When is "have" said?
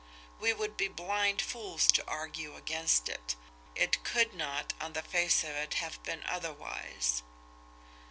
5.75-6.01